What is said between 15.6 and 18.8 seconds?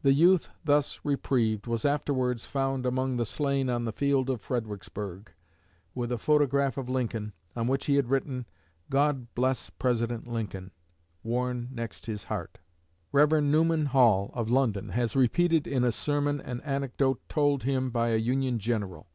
in a sermon an anecdote told him by a Union